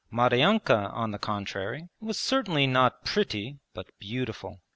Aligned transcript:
Maryanka 0.11 0.89
on 0.95 1.11
the 1.11 1.19
contrary 1.19 1.87
was 1.99 2.17
certainly 2.17 2.65
not 2.65 3.05
pretty 3.05 3.59
but 3.75 3.91
beautiful. 3.99 4.59